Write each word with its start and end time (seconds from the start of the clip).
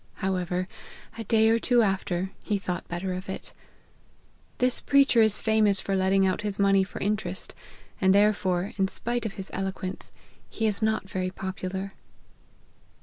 However, 0.15 0.67
a 1.19 1.23
day 1.25 1.47
or 1.49 1.59
two 1.59 1.83
after, 1.83 2.31
he 2.43 2.57
thought 2.57 2.87
better 2.87 3.13
of 3.13 3.29
it. 3.29 3.53
This 4.57 4.81
preacher 4.81 5.21
is 5.21 5.39
famous 5.39 5.79
for 5.79 5.95
letting 5.95 6.25
out 6.25 6.41
his 6.41 6.57
money 6.57 6.83
for 6.83 6.97
interest; 6.99 7.53
and 8.01 8.11
therefore, 8.11 8.73
in 8.79 8.87
spite 8.87 9.27
of 9.27 9.33
his 9.33 9.51
eloquence, 9.53 10.11
he 10.49 10.65
is 10.65 10.81
not 10.81 11.07
very 11.07 11.29
popular." 11.29 11.93